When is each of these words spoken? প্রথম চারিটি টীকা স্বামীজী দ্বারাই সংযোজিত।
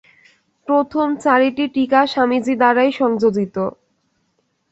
প্রথম 0.67 1.07
চারিটি 1.23 1.65
টীকা 1.75 1.99
স্বামীজী 2.05 2.53
দ্বারাই 2.57 2.91
সংযোজিত। 2.91 3.55